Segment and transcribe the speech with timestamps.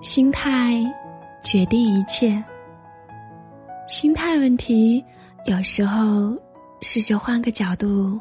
[0.00, 0.80] 心态
[1.42, 2.42] 决定一切。
[3.88, 5.04] 心态问题，
[5.46, 6.36] 有时候
[6.80, 8.18] 试着换个角度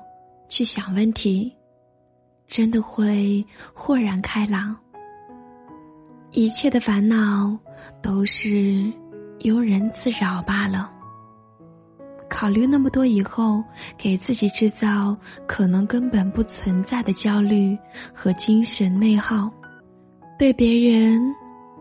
[0.49, 1.55] 去想问题，
[2.47, 4.75] 真的会豁然开朗。
[6.31, 7.55] 一切的烦恼
[8.01, 8.47] 都是
[9.41, 10.91] 庸人自扰罢了。
[12.27, 13.63] 考虑那么多以后，
[13.97, 15.15] 给自己制造
[15.47, 17.77] 可能根本不存在的焦虑
[18.13, 19.49] 和精神内耗，
[20.37, 21.33] 对别人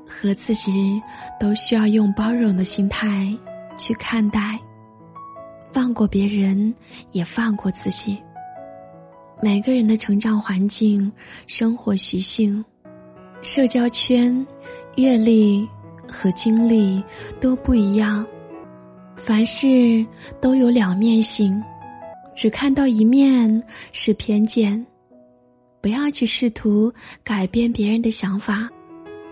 [0.07, 1.03] 和自己
[1.39, 3.37] 都需要用包容的心态
[3.77, 4.59] 去看待，
[5.73, 6.73] 放过别人，
[7.13, 8.17] 也放过自己。
[9.43, 11.13] 每个人的成长环境、
[11.47, 12.65] 生活习性、
[13.43, 14.47] 社交圈、
[14.97, 15.69] 阅历
[16.09, 17.03] 和经历
[17.39, 18.27] 都不一样。
[19.17, 20.07] 凡事
[20.41, 21.63] 都有两面性，
[22.35, 23.63] 只看到一面
[23.93, 24.87] 是偏见。
[25.83, 28.69] 不要去试图改变别人的想法，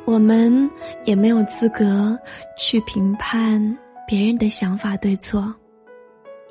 [0.07, 0.71] 我们
[1.05, 2.19] 也没有资格
[2.59, 5.55] 去评判别人的想法对错，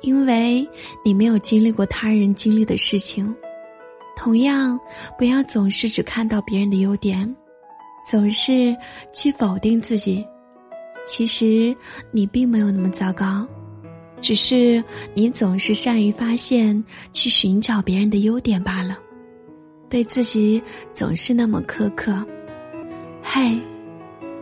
[0.02, 0.68] 因为
[1.04, 3.32] 你没有经历过他人经历的事情。
[4.16, 4.78] 同样，
[5.16, 7.32] 不要总是只看到别人的优点，
[8.08, 8.76] 总是
[9.12, 10.24] 去否定自己。
[11.06, 11.76] 其实
[12.10, 13.46] 你并没有那么糟糕，
[14.20, 14.82] 只是
[15.14, 16.82] 你总是善于发现、
[17.12, 18.98] 去寻找别人的优点罢了，
[19.88, 22.24] 对自己总是那么苛刻。
[23.26, 23.58] 嘿，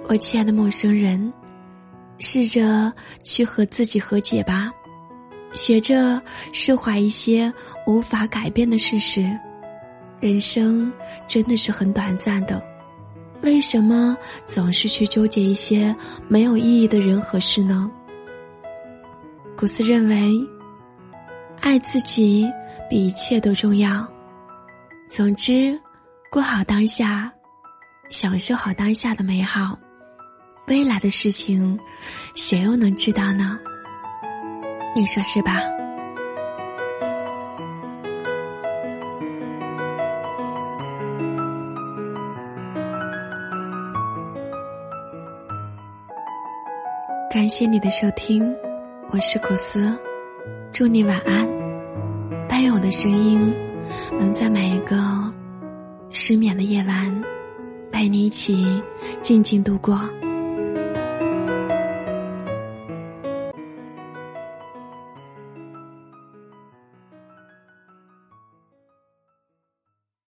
[0.08, 1.32] 我亲爱的陌生人，
[2.18, 4.72] 试着去和自己和解吧，
[5.54, 6.20] 学着
[6.52, 7.50] 释怀一些
[7.86, 9.24] 无法改变的事实。
[10.20, 10.92] 人生
[11.28, 12.62] 真的是很短暂的。
[13.42, 14.16] 为什么
[14.46, 15.94] 总是去纠结一些
[16.28, 17.90] 没有意义的人和事呢？
[19.56, 20.32] 古斯认为，
[21.60, 22.50] 爱自己
[22.90, 24.06] 比一切都重要。
[25.08, 25.80] 总之，
[26.30, 27.32] 过好当下，
[28.12, 29.76] 享受好当下的美好。
[30.66, 31.78] 未来的事情，
[32.34, 33.58] 谁又能知道呢？
[34.94, 35.62] 你说是吧？
[47.30, 48.54] 感谢你的收听，
[49.10, 49.98] 我是古斯，
[50.70, 51.48] 祝你晚安。
[52.46, 53.52] 但愿我的声音
[54.18, 54.96] 能在每一个
[56.10, 57.24] 失眠的夜晚，
[57.92, 58.66] 陪你一起
[59.22, 60.00] 静静度过。